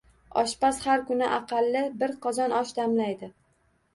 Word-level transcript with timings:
Oshpaz 0.41 0.79
har 0.85 1.03
kuni 1.09 1.27
aqalli 1.35 1.83
bir 1.99 2.15
qozon 2.25 2.57
osh 2.61 2.71
damlaydi. 2.79 3.29